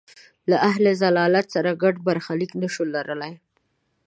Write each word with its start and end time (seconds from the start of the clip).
له 0.49 0.57
اهل 0.69 0.85
ضلالت 1.03 1.45
سره 1.55 1.79
ګډ 1.83 1.95
برخلیک 2.07 2.51
نه 2.61 2.67
شو 2.73 2.83
لرلای. 2.95 3.33